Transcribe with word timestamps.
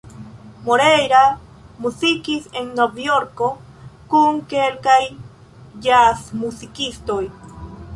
Moreira 0.67 1.19
muzikis 1.83 2.49
en 2.63 2.73
Novjorko 2.81 3.51
kun 4.15 4.41
kelkaj 4.57 5.01
ĵazmuzikistoj. 5.89 7.25